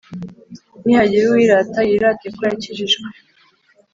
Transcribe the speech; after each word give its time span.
Nihagira 0.83 1.25
uwirata 1.27 1.79
yirate 1.89 2.27
ko 2.35 2.41
yakijijwe 2.49 3.07